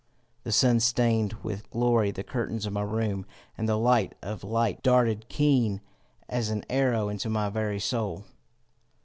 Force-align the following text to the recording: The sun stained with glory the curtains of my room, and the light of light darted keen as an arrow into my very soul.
The 0.41 0.51
sun 0.51 0.79
stained 0.79 1.33
with 1.43 1.69
glory 1.69 2.09
the 2.09 2.23
curtains 2.23 2.65
of 2.65 2.73
my 2.73 2.81
room, 2.81 3.23
and 3.55 3.69
the 3.69 3.77
light 3.77 4.15
of 4.23 4.43
light 4.43 4.81
darted 4.81 5.29
keen 5.29 5.79
as 6.27 6.49
an 6.49 6.65
arrow 6.71 7.07
into 7.07 7.29
my 7.29 7.49
very 7.49 7.79
soul. 7.79 8.23